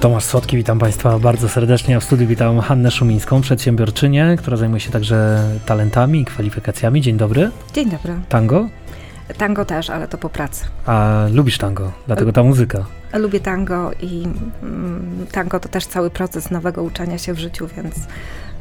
[0.00, 2.00] Tomasz Słodki, witam Państwa bardzo serdecznie.
[2.00, 7.00] W studiu witam Hannę Szumińską, przedsiębiorczynię, która zajmuje się także talentami i kwalifikacjami.
[7.00, 7.50] Dzień dobry.
[7.74, 8.14] Dzień dobry.
[8.28, 8.68] Tango?
[9.38, 10.64] Tango też, ale to po pracy.
[10.86, 12.84] A lubisz tango, dlatego ta muzyka.
[13.14, 14.26] Lubię tango i
[14.62, 17.94] mm, tango to też cały proces nowego uczenia się w życiu, więc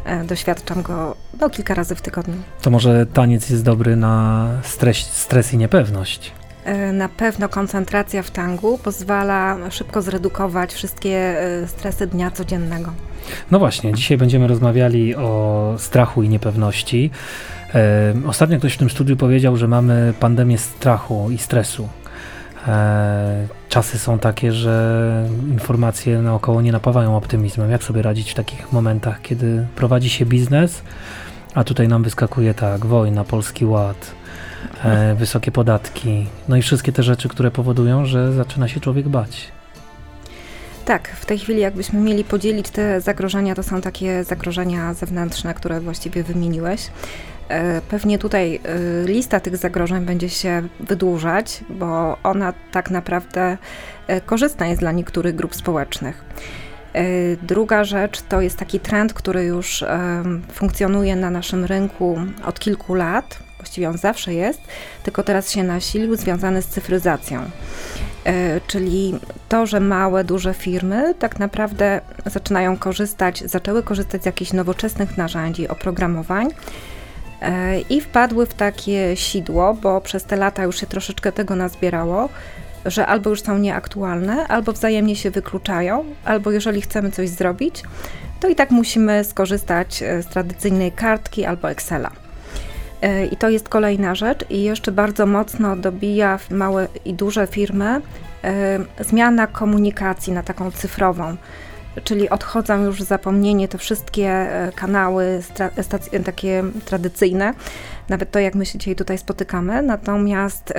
[0.05, 2.35] e, doświadczam go no, kilka razy w tygodniu.
[2.61, 6.31] To może taniec jest dobry na stres, stres i niepewność?
[6.67, 12.91] E, na pewno koncentracja w tangu pozwala szybko zredukować wszystkie e, stresy dnia codziennego.
[13.51, 17.09] No właśnie, dzisiaj będziemy rozmawiali o strachu i niepewności.
[17.75, 21.89] E, ostatnio ktoś w tym studiu powiedział, że mamy pandemię strachu i stresu.
[23.69, 27.71] czasy są takie, że informacje naokoło nie napawają optymizmem.
[27.71, 30.81] Jak sobie radzić w takich momentach, kiedy prowadzi się biznes,
[31.55, 34.11] a tutaj nam wyskakuje tak, wojna, polski ład,
[34.83, 39.51] e, wysokie podatki, no i wszystkie te rzeczy, które powodują, że zaczyna się człowiek bać.
[40.85, 45.79] Tak, w tej chwili jakbyśmy mieli podzielić te zagrożenia, to są takie zagrożenia zewnętrzne, które
[45.81, 46.89] właściwie wymieniłeś.
[47.49, 53.57] E, pewnie tutaj e, lista tych zagrożeń będzie się wydłużać, bo ona tak naprawdę
[54.07, 56.25] e, korzystna jest dla niektórych grup społecznych.
[57.43, 59.83] Druga rzecz to jest taki trend, który już
[60.53, 64.61] funkcjonuje na naszym rynku od kilku lat, właściwie on zawsze jest,
[65.03, 67.49] tylko teraz się nasilił, związany z cyfryzacją.
[68.27, 74.53] E, czyli to, że małe, duże firmy tak naprawdę zaczynają korzystać, zaczęły korzystać z jakichś
[74.53, 76.47] nowoczesnych narzędzi, oprogramowań
[77.41, 82.29] e, i wpadły w takie sidło, bo przez te lata już się troszeczkę tego nazbierało,
[82.85, 87.83] że albo już są nieaktualne, albo wzajemnie się wykluczają, albo jeżeli chcemy coś zrobić,
[88.39, 92.11] to i tak musimy skorzystać e, z tradycyjnej kartki albo Excela.
[93.01, 94.45] E, I to jest kolejna rzecz.
[94.49, 98.01] I jeszcze bardzo mocno dobija małe i duże firmy
[98.43, 101.37] e, zmiana komunikacji na taką cyfrową.
[102.03, 105.41] Czyli odchodzą już zapomnienie te wszystkie e, kanały
[105.81, 107.53] stacje, takie tradycyjne,
[108.09, 110.73] nawet to, jak my się dzisiaj tutaj spotykamy, natomiast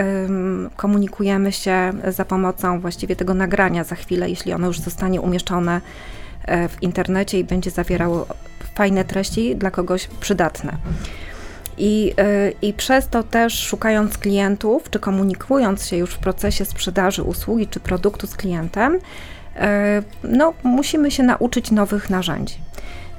[0.77, 5.81] komunikujemy się za pomocą właściwie tego nagrania za chwilę, jeśli ono już zostanie umieszczone
[6.49, 8.27] w internecie i będzie zawierało
[8.75, 10.77] fajne treści dla kogoś przydatne.
[11.79, 12.15] I,
[12.62, 17.81] I przez to też szukając klientów, czy komunikując się już w procesie sprzedaży usługi czy
[17.81, 18.99] produktu z klientem,
[20.25, 22.55] no, musimy się nauczyć nowych narzędzi.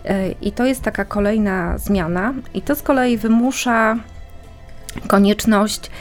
[0.06, 3.96] Y, I to jest taka kolejna zmiana, i to z kolei wymusza
[5.08, 5.92] konieczność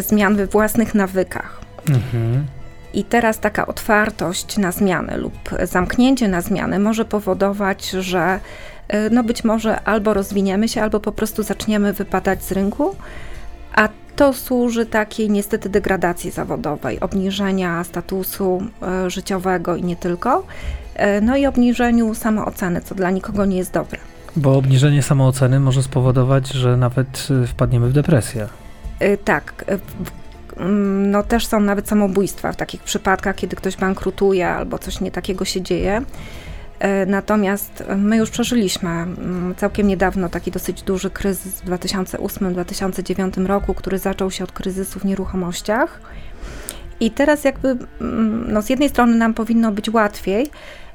[0.00, 1.60] zmian we własnych nawykach.
[1.88, 2.46] Mhm.
[2.94, 8.40] I teraz taka otwartość na zmiany lub zamknięcie na zmiany może powodować, że
[8.88, 12.96] E, no być może albo rozwiniemy się, albo po prostu zaczniemy wypadać z rynku,
[14.18, 20.46] to służy takiej niestety degradacji zawodowej, obniżenia statusu e, życiowego i nie tylko,
[20.94, 23.98] e, no i obniżeniu samooceny, co dla nikogo nie jest dobre.
[24.36, 28.48] Bo obniżenie samooceny może spowodować, że nawet wpadniemy w depresję.
[29.24, 29.64] Tak.
[30.56, 35.10] Mm, no też są nawet samobójstwa w takich przypadkach, kiedy ktoś bankrutuje albo coś nie
[35.10, 36.02] takiego się dzieje.
[36.78, 43.74] E, natomiast my już przeżyliśmy mm, całkiem niedawno taki dosyć duży kryzys w 2008-2009 roku,
[43.74, 46.00] który zaczął się od kryzysu w nieruchomościach.
[47.00, 47.68] I teraz jakby
[48.00, 50.50] mm, no z jednej strony nam powinno być łatwiej,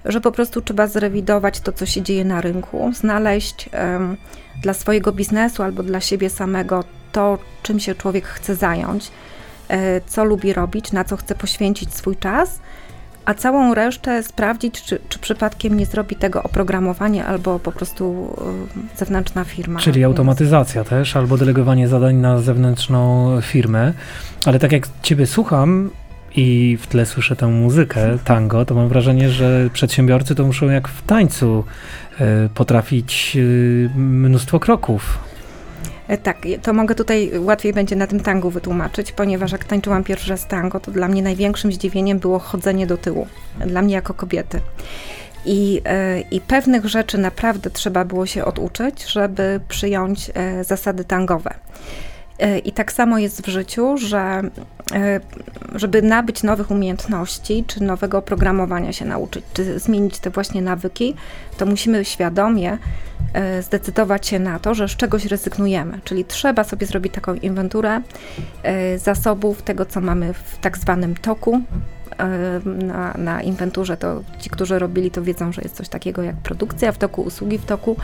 [0.05, 4.17] że po prostu trzeba zrewidować to, co się dzieje na rynku, znaleźć um,
[4.61, 9.11] dla swojego biznesu albo dla siebie samego to, czym się człowiek chce zająć,
[9.69, 12.59] e, co lubi robić, na co chce poświęcić swój czas–
[13.25, 18.35] a całą resztę sprawdzić, czy, czy przypadkiem nie zrobi tego oprogramowanie albo po prostu
[18.95, 19.79] y, zewnętrzna firma.
[19.79, 23.93] Czyli automatyzacja też, albo delegowanie zadań na zewnętrzną firmę.
[24.45, 25.89] Ale tak jak Ciebie słucham,
[26.35, 30.87] i w tle słyszę tę muzykę, tango, to mam wrażenie, że przedsiębiorcy to muszą jak
[30.87, 31.63] w tańcu
[32.45, 35.19] y, potrafić y, mnóstwo kroków.
[36.07, 40.29] E, tak, to mogę tutaj łatwiej będzie na tym tangu wytłumaczyć, ponieważ jak tańczyłam pierwszy
[40.29, 43.27] raz tango, to dla mnie największym zdziwieniem było chodzenie do tyłu,
[43.67, 44.61] dla mnie jako kobiety.
[45.45, 51.53] I, e, I pewnych rzeczy naprawdę trzeba było się oduczyć, żeby przyjąć e, zasady tangowe.
[52.65, 54.41] I tak samo jest w życiu, że
[55.75, 61.15] żeby nabyć nowych umiejętności, czy nowego oprogramowania się nauczyć, czy zmienić te właśnie nawyki,
[61.57, 62.77] to musimy świadomie
[63.33, 68.01] E, zdecydować się na to, że z czegoś rezygnujemy, czyli trzeba sobie zrobić taką inwenturę
[68.63, 71.61] e, zasobów, tego co mamy w tak zwanym toku.
[72.19, 76.35] E, na, na inwenturze to ci, którzy robili, to wiedzą, że jest coś takiego jak
[76.35, 77.95] produkcja w toku, usługi w toku,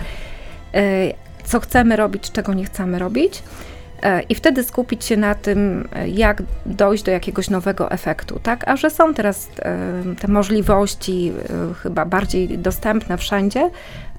[1.44, 3.44] co chcemy robić, czego nie chcemy robić.
[4.04, 8.68] E, I wtedy skupić się na tym, e, jak dojść do jakiegoś nowego efektu, tak?
[8.68, 9.50] A że są teraz
[10.22, 11.34] te możliwości
[11.84, 13.70] chyba bardziej dostępne wszędzie,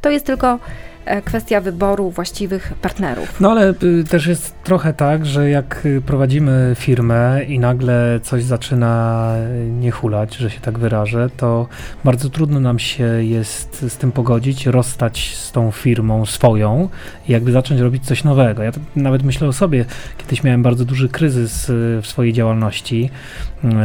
[0.00, 0.58] to jest tylko
[0.99, 3.40] E, kwestia wyboru właściwych partnerów.
[3.40, 8.42] No ale y, też jest trochę tak, że jak y, prowadzimy firmę i nagle coś
[8.42, 9.34] zaczyna
[9.80, 11.68] nie hulać, że się tak wyrażę, to
[12.04, 16.88] bardzo trudno nam się jest z tym pogodzić, rozstać z tą firmą swoją
[17.28, 18.62] i jakby zacząć robić coś nowego.
[18.62, 19.84] Ja nawet myślę o sobie,
[20.18, 23.10] kiedyś miałem bardzo duży kryzys y, w swojej działalności.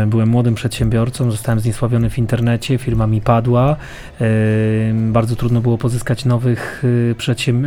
[0.08, 3.76] Byłem młodym przedsiębiorcą, zostałem zniesławiony w internecie, firma mi padła.
[4.94, 6.84] Bardzo trudno było pozyskać nowych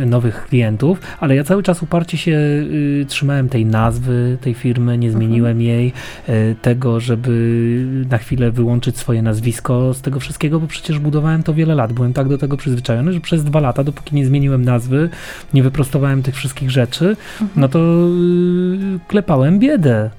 [0.05, 5.11] nowych klientów, ale ja cały czas uparcie się y, trzymałem tej nazwy tej firmy, nie
[5.11, 5.61] zmieniłem mhm.
[5.61, 5.93] jej,
[6.29, 11.53] y, tego, żeby na chwilę wyłączyć swoje nazwisko z tego wszystkiego, bo przecież budowałem to
[11.53, 11.93] wiele lat.
[11.93, 15.09] Byłem tak do tego przyzwyczajony, że przez dwa lata, dopóki nie zmieniłem nazwy,
[15.53, 17.49] nie wyprostowałem tych wszystkich rzeczy, mhm.
[17.55, 20.09] no to y, klepałem biedę.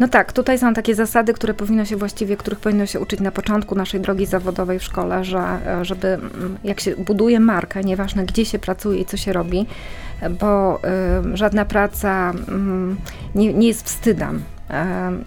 [0.00, 3.32] No tak, tutaj są takie zasady, które powinno się właściwie, których powinno się uczyć na
[3.32, 8.44] początku naszej drogi zawodowej w szkole, że żeby mm, jak się buduje markę, nieważne gdzie
[8.44, 9.66] się pracuje i co się robi,
[10.40, 10.80] bo
[11.32, 14.36] y, żadna praca y, nie, nie jest wstydem.
[14.36, 14.74] Y,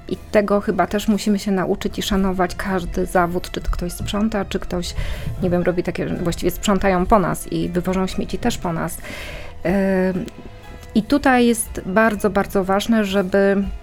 [0.09, 4.59] I tego chyba też musimy się nauczyć i szanować każdy zawód, czy ktoś sprząta, czy
[4.59, 4.95] ktoś,
[5.43, 8.97] nie wiem, robi takie, właściwie sprzątają po nas i wywożą śmieci też po nas.
[10.95, 13.63] I tutaj jest bardzo, bardzo ważne, żeby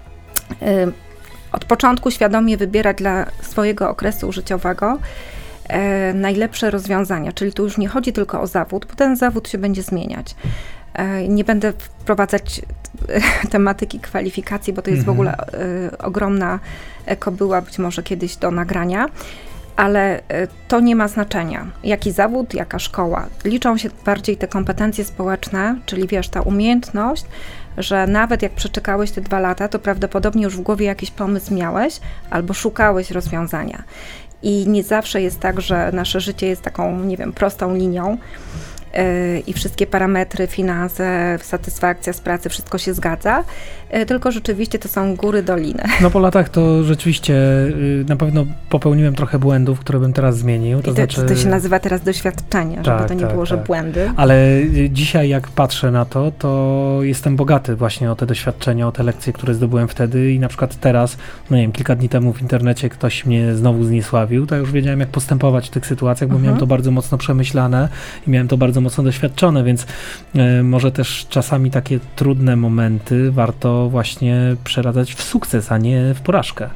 [1.51, 4.97] od początku świadomie wybierać dla swojego okresu życiowego
[6.09, 7.31] y, najlepsze rozwiązania.
[7.31, 10.35] Czyli tu już nie chodzi tylko o zawód, bo ten zawód się będzie zmieniać.
[11.23, 12.61] Y, nie będę wprowadzać
[13.51, 15.17] tematyki kwalifikacji, bo to jest mhm.
[15.17, 15.37] w ogóle
[15.99, 16.59] ogromna
[17.19, 19.09] kobyła, być może kiedyś do nagrania
[19.75, 20.21] ale
[20.67, 23.27] to nie ma znaczenia, jaki zawód, jaka szkoła.
[23.45, 27.25] Liczą się bardziej te kompetencje społeczne, czyli wiesz, ta umiejętność,
[27.77, 31.99] że nawet jak przeczekałeś te dwa lata, to prawdopodobnie już w głowie jakiś pomysł miałeś
[32.29, 33.83] albo szukałeś rozwiązania.
[34.43, 38.17] I nie zawsze jest tak, że nasze życie jest taką, nie wiem, prostą linią
[39.47, 43.43] i wszystkie parametry, finanse, satysfakcja z pracy, wszystko się zgadza,
[43.95, 45.83] y, tylko rzeczywiście to są góry, doliny.
[46.01, 50.81] No po latach to rzeczywiście y, na pewno popełniłem trochę błędów, które bym teraz zmienił.
[50.81, 51.23] To, I to, znaczy...
[51.23, 53.49] to się nazywa teraz doświadczenie, tak, żeby to nie tak, było, tak.
[53.49, 54.11] że błędy.
[54.15, 59.03] Ale dzisiaj jak patrzę na to, to jestem bogaty właśnie o te doświadczenia, o te
[59.03, 61.17] lekcje, które zdobyłem wtedy i na przykład teraz,
[61.49, 64.99] no nie wiem, kilka dni temu w internecie ktoś mnie znowu zniesławił, to już wiedziałem
[64.99, 66.43] jak postępować w tych sytuacjach, bo mhm.
[66.43, 67.89] miałem to bardzo mocno przemyślane
[68.27, 69.85] i miałem to bardzo mocno doświadczone, więc
[70.35, 76.21] e, może też czasami takie trudne momenty warto właśnie przeradzać w sukces, a nie w
[76.21, 76.69] porażkę.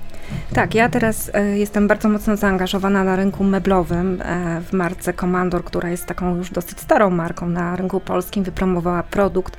[0.53, 5.63] Tak, ja teraz e, jestem bardzo mocno zaangażowana na rynku meblowym e, w marce Comandor,
[5.63, 8.43] która jest taką już dosyć starą marką na rynku polskim.
[8.43, 9.57] Wypromowała produkt,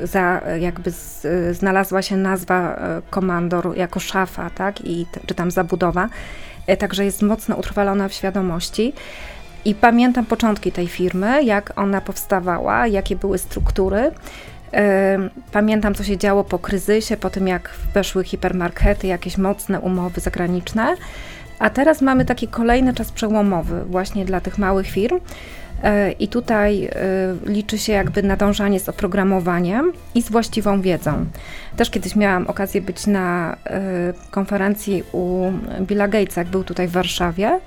[0.00, 1.26] za, jakby z,
[1.56, 2.80] znalazła się nazwa
[3.14, 6.08] Comandor jako szafa, tak, i czy tam zabudowa.
[6.78, 8.92] Także jest mocno utrwalona w świadomości.
[9.68, 14.10] I pamiętam początki tej firmy, jak ona powstawała, jakie były struktury.
[15.52, 20.96] Pamiętam, co się działo po kryzysie, po tym jak weszły hipermarkety, jakieś mocne umowy zagraniczne.
[21.58, 25.20] A teraz mamy taki kolejny czas przełomowy właśnie dla tych małych firm.
[25.82, 26.90] E, I tutaj e,
[27.46, 31.26] liczy się jakby nadążanie z oprogramowaniem i z właściwą wiedzą.
[31.76, 33.80] Też kiedyś miałam okazję być na e,
[34.30, 37.60] konferencji u Billa Gatesa, jak był tutaj w Warszawie.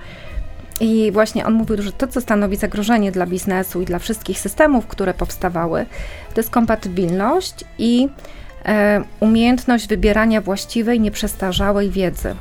[0.82, 4.88] I właśnie on mówił, że to, co stanowi zagrożenie dla biznesu i dla wszystkich systemów,
[4.88, 5.86] które powstawały,
[6.34, 8.10] to jest kompatybilność i
[8.66, 12.36] e, umiejętność wybierania właściwej, nieprzestarzałej wiedzy.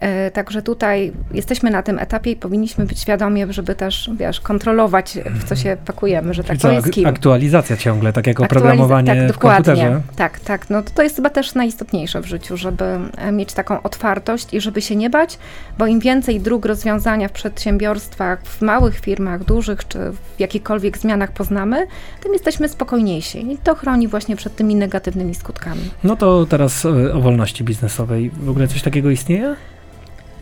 [0.00, 5.18] E, także tutaj jesteśmy na tym etapie i powinniśmy być świadomi, żeby też, wiesz, kontrolować,
[5.30, 6.88] w co się pakujemy, że tak, to jest.
[7.06, 9.64] Aktualizacja ciągle, tak jak oprogramowanie tak, w dokładnie.
[9.64, 10.00] komputerze.
[10.16, 10.70] Tak, tak.
[10.70, 12.84] No to, to jest chyba też najistotniejsze w życiu, żeby
[13.16, 15.38] e, mieć taką otwartość i żeby się nie bać,
[15.78, 21.32] bo im więcej dróg rozwiązania w przedsiębiorstwach, w małych firmach, dużych, czy w jakichkolwiek zmianach
[21.32, 21.86] poznamy,
[22.22, 25.90] tym jesteśmy spokojniejsi i to chroni właśnie przed tymi negatywnymi skutkami.
[26.04, 28.30] No to teraz e, o wolności biznesowej.
[28.30, 29.56] W ogóle coś takiego istnieje?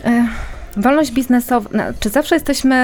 [0.06, 0.26] E,
[0.76, 1.70] wolność biznesowa,
[2.00, 2.75] czy zawsze jesteśmy,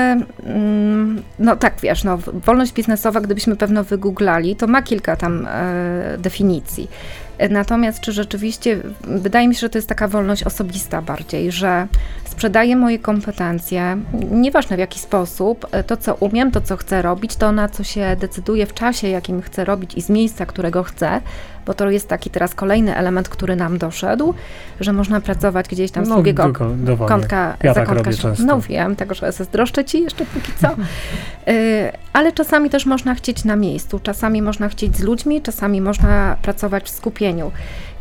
[0.44, 6.18] mm, no tak wiesz, no, wolność biznesowa, gdybyśmy pewno wygooglali, to ma kilka tam e,
[6.18, 6.90] definicji.
[7.38, 11.86] E, natomiast czy rzeczywiście, wydaje mi się, że to jest taka wolność osobista bardziej, że
[12.24, 13.98] sprzedaję moje kompetencje,
[14.30, 17.84] nieważne w jaki sposób, e, to co umiem, to co chcę robić, to na co
[17.84, 21.20] się decyduję w czasie, jakim chcę robić i z miejsca, którego chcę,
[21.66, 24.34] bo to jest taki teraz kolejny element, który nam doszedł,
[24.80, 27.08] że można pracować gdzieś tam z No, drugiego tylko dowolnie.
[27.14, 28.44] kątka, Ja tak zakątka się- często.
[28.46, 30.68] No wiem, tego, że zazdroszczę ci jeszcze póki co.
[31.52, 36.36] Y, Ale czasami też można chcieć na miejscu, czasami można chcieć z ludźmi, czasami można
[36.42, 37.52] pracować w skupieniu.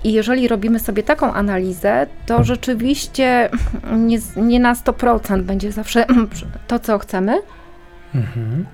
[0.04, 3.50] I jeżeli robimy sobie taką analizę, to rzeczywiście
[3.98, 6.06] nie, nie na 100% będzie zawsze
[6.68, 7.38] to, co chcemy,
[8.16, 8.66] Mhm.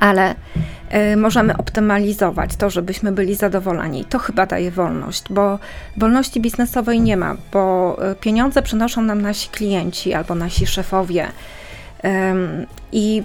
[0.00, 0.34] Ale
[1.12, 4.04] y, możemy optymalizować to, żebyśmy byli zadowoleni.
[4.04, 5.58] To chyba daje wolność, bo
[5.96, 11.28] wolności biznesowej nie ma, bo y, pieniądze przynoszą nam nasi klienci albo nasi szefowie.
[12.92, 13.22] I,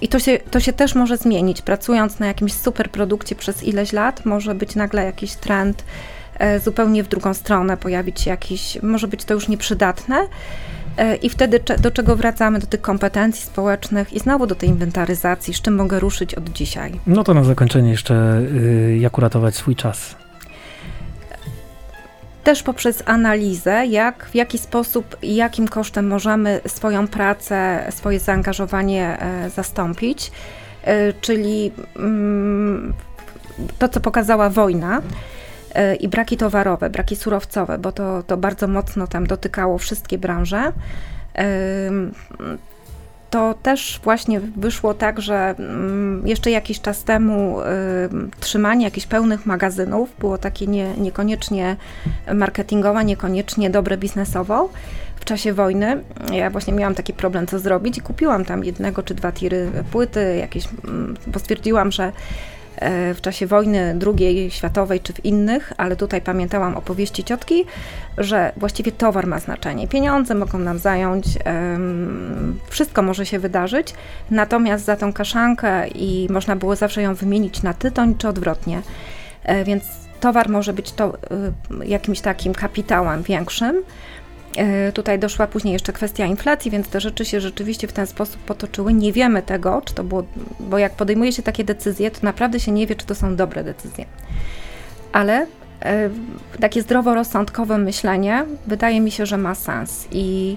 [0.00, 1.62] i to, się, to się też może zmienić.
[1.62, 5.84] Pracując na jakimś super produkcie przez ileś lat, może być nagle jakiś trend
[6.38, 10.26] e, zupełnie w drugą stronę, pojawić się jakiś, może być to już nieprzydatne.
[10.96, 12.58] E, I wtedy do czego wracamy?
[12.58, 17.00] Do tych kompetencji społecznych i znowu do tej inwentaryzacji, z czym mogę ruszyć od dzisiaj.
[17.06, 20.16] No to na zakończenie jeszcze, y, jak uratować swój czas.
[22.44, 29.18] Też poprzez analizę, jak, w jaki sposób i jakim kosztem możemy swoją pracę, swoje zaangażowanie
[29.20, 30.32] e, zastąpić.
[30.84, 32.92] E, czyli mm,
[33.78, 35.02] to, co pokazała wojna
[36.00, 40.72] i braki towarowe, braki surowcowe, bo to, to bardzo mocno tam dotykało wszystkie branże.
[43.30, 47.58] To też właśnie wyszło tak, że mm, jeszcze jakiś czas temu
[48.12, 51.76] ym, trzymanie jakichś pełnych magazynów było takie nie, niekoniecznie
[52.34, 54.68] marketingowe, niekoniecznie dobre biznesowo.
[55.16, 59.14] W czasie wojny ja właśnie miałam taki problem, co zrobić i kupiłam tam jednego czy
[59.14, 62.12] dwa tiry płyty, jakieś, mm, bo stwierdziłam, że
[63.14, 67.64] w czasie wojny drugiej światowej czy w innych, ale tutaj pamiętałam opowieści ciotki,
[68.18, 69.88] że właściwie towar ma znaczenie.
[69.88, 71.26] Pieniądze mogą nam zająć,
[72.68, 73.94] wszystko może się wydarzyć,
[74.30, 78.82] natomiast za tą kaszankę i można było zawsze ją wymienić na tytoń czy odwrotnie.
[79.44, 79.84] E, Więc
[80.22, 81.14] towar może być to
[81.82, 83.82] y, jakimś takim kapitałem większym.
[84.56, 88.40] E, Tutaj doszła później jeszcze kwestia inflacji, więc te rzeczy się rzeczywiście w ten sposób
[88.40, 88.92] potoczyły.
[88.94, 90.24] Nie wiemy tego, czy to było,
[90.60, 93.64] bo jak podejmuje się takie decyzje, to naprawdę się nie wie, czy to są dobre
[93.64, 94.04] decyzje.
[95.12, 95.46] Ale
[95.82, 96.10] e,
[96.60, 100.06] takie zdroworozsądkowe myślenie wydaje mi się, że ma sens.
[100.10, 100.56] I,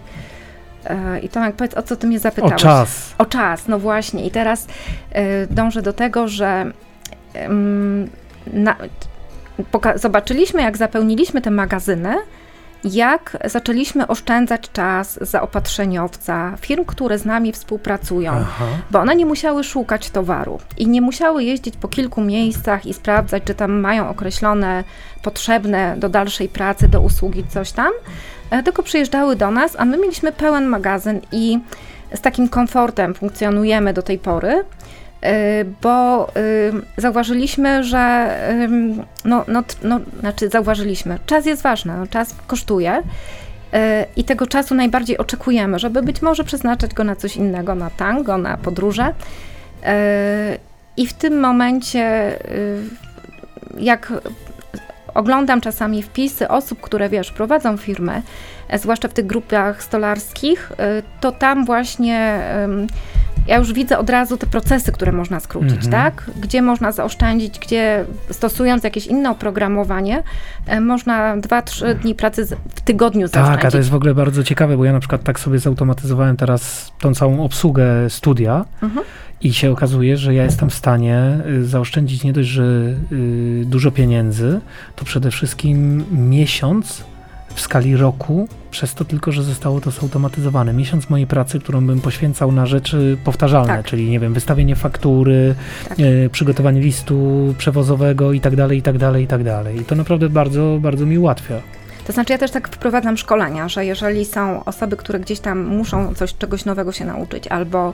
[0.85, 2.61] e, i Tomek, powiedz, o co ty mnie O zapytałeś?
[2.61, 3.13] czas.
[3.17, 4.25] O czas, no właśnie.
[4.25, 4.67] I teraz
[5.49, 6.71] dążę do tego, że
[8.53, 8.75] na,
[9.95, 12.15] zobaczyliśmy, jak zapełniliśmy te magazyny,
[12.85, 18.65] jak zaczęliśmy oszczędzać czas zaopatrzeniowca, firm, które z nami współpracują, Aha.
[18.91, 23.43] bo one nie musiały szukać towaru i nie musiały jeździć po kilku miejscach i sprawdzać,
[23.43, 24.83] czy tam mają określone
[25.23, 27.91] potrzebne do dalszej pracy, do usługi coś tam,
[28.49, 31.59] e, tylko przyjeżdżały do nas, a my mieliśmy pełen magazyn i
[32.13, 34.63] z takim komfortem funkcjonujemy do tej pory,
[35.81, 36.31] bo y,
[36.97, 38.29] zauważyliśmy, że
[39.25, 42.97] no, no, no, znaczy zauważyliśmy, czas jest ważny, no, czas kosztuje.
[42.97, 43.01] y,
[44.15, 48.37] I tego czasu najbardziej oczekujemy, żeby być może przeznaczać go na coś innego, na tango,
[48.37, 49.07] na podróże.
[49.07, 49.13] Y,
[50.97, 52.83] I w tym momencie, y,
[53.79, 54.13] jak
[55.13, 58.21] oglądam czasami wpisy osób, które wiesz, prowadzą firmy,
[58.69, 60.75] e, zwłaszcza w tych grupach stolarskich, y,
[61.21, 62.39] to tam właśnie
[63.47, 65.91] ja już widzę od razu te procesy, które można skrócić, Mhm.
[65.91, 66.31] tak?
[66.41, 70.23] Gdzie można zaoszczędzić, gdzie stosując jakieś inne oprogramowanie,
[70.67, 73.61] e, można 2-3 dni pracy w tygodniu zaoszczędzić.
[73.61, 76.37] Tak, a to jest w ogóle bardzo ciekawe, bo ja na przykład tak sobie zautomatyzowałem
[76.37, 79.05] teraz tą całą obsługę studia Mhm.
[79.41, 82.63] i się okazuje, że ja jestem w stanie y, zaoszczędzić nie dość, że
[83.11, 84.59] y, dużo pieniędzy,
[84.95, 87.03] to przede wszystkim miesiąc
[87.55, 90.73] w skali roku, przez to tylko, że zostało to zautomatyzowane.
[90.73, 93.85] Miesiąc mojej pracy, którą bym poświęcał na rzeczy powtarzalne, Tak.
[93.85, 95.55] czyli nie wiem, wystawienie faktury,
[95.89, 95.99] Tak.
[95.99, 99.81] y, przygotowanie listu przewozowego i tak dalej, i tak dalej, i tak dalej.
[99.81, 101.55] I to naprawdę bardzo, bardzo mi ułatwia.
[102.07, 106.15] To znaczy ja też tak wprowadzam szkolenia, że jeżeli są osoby, które gdzieś tam muszą
[106.15, 107.93] coś, czegoś nowego się nauczyć albo e,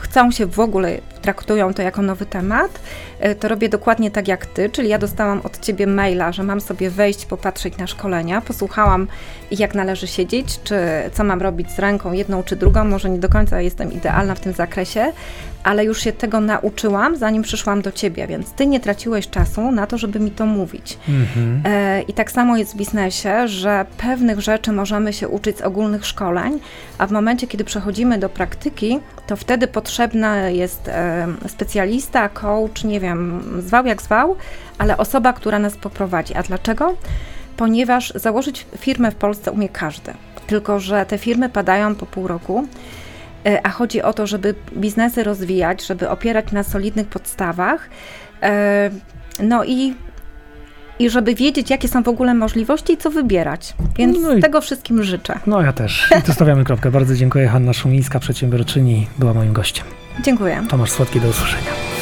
[0.00, 2.80] chcą się w ogóle, traktują to jako nowy temat,
[3.20, 6.60] e, to robię dokładnie tak jak ty, czyli ja dostałam od ciebie maila, że mam
[6.60, 9.06] sobie wejść, popatrzeć na szkolenia, posłuchałam
[9.50, 10.76] jak należy siedzieć, czy
[11.12, 14.40] co mam robić z ręką, jedną czy drugą, może nie do końca jestem idealna w
[14.40, 15.12] tym zakresie,
[15.64, 19.86] ale już się tego nauczyłam, zanim przyszłam do ciebie, więc ty nie traciłeś czasu na
[19.86, 20.98] to, żeby mi to mówić.
[21.08, 21.62] Mhm.
[21.64, 26.06] E, I tak samo jest w biznesie, że pewnych rzeczy możemy się uczyć z ogólnych
[26.06, 26.60] szkoleń,
[26.98, 33.00] a w momencie, kiedy przechodzimy do praktyki, to wtedy potrzebna jest e, specjalista, coach, nie
[33.00, 34.36] wiem, zwał jak zwał,
[34.78, 36.34] ale osoba, która nas poprowadzi.
[36.34, 36.96] A dlaczego?
[37.56, 40.12] Ponieważ założyć firmę w Polsce umie każdy,
[40.46, 42.66] tylko że te firmy padają po pół roku.
[43.46, 47.88] E, A chodzi o to, żeby biznesy rozwijać, żeby opierać na solidnych podstawach.
[48.42, 48.90] E,
[49.42, 49.94] No i
[50.98, 53.74] i żeby wiedzieć, jakie są w ogóle możliwości i co wybierać.
[53.96, 55.38] Więc No i- tego wszystkim życzę.
[55.46, 56.10] No ja też.
[56.18, 56.90] I tu stawiamy kropkę.
[56.90, 57.48] Bardzo dziękuję.
[57.48, 59.84] Hanna Szumińska, przedsiębiorczyni, była moim gościem.
[60.24, 60.62] Dziękuję.
[60.70, 61.95] Tomasz Słodki, do usłyszenia.